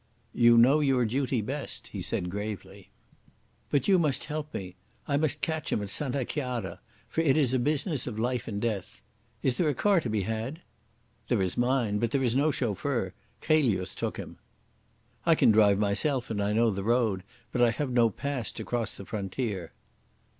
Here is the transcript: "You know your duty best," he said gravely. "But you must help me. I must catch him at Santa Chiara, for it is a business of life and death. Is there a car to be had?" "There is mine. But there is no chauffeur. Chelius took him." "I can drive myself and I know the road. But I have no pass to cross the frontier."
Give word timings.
"You 0.33 0.57
know 0.57 0.79
your 0.79 1.05
duty 1.05 1.41
best," 1.43 1.89
he 1.89 2.01
said 2.01 2.31
gravely. 2.31 2.89
"But 3.69 3.87
you 3.87 3.99
must 3.99 4.23
help 4.23 4.51
me. 4.51 4.73
I 5.07 5.15
must 5.15 5.41
catch 5.41 5.71
him 5.71 5.79
at 5.83 5.91
Santa 5.91 6.25
Chiara, 6.25 6.79
for 7.07 7.21
it 7.21 7.37
is 7.37 7.53
a 7.53 7.59
business 7.59 8.07
of 8.07 8.17
life 8.17 8.47
and 8.47 8.59
death. 8.59 9.03
Is 9.43 9.57
there 9.57 9.69
a 9.69 9.75
car 9.75 10.01
to 10.01 10.09
be 10.09 10.23
had?" 10.23 10.61
"There 11.27 11.39
is 11.43 11.55
mine. 11.55 11.99
But 11.99 12.09
there 12.09 12.23
is 12.23 12.35
no 12.35 12.49
chauffeur. 12.49 13.13
Chelius 13.43 13.93
took 13.93 14.17
him." 14.17 14.37
"I 15.23 15.35
can 15.35 15.51
drive 15.51 15.77
myself 15.77 16.31
and 16.31 16.41
I 16.41 16.51
know 16.51 16.71
the 16.71 16.81
road. 16.83 17.21
But 17.51 17.61
I 17.61 17.69
have 17.69 17.91
no 17.91 18.09
pass 18.09 18.51
to 18.53 18.63
cross 18.65 18.97
the 18.97 19.05
frontier." 19.05 19.71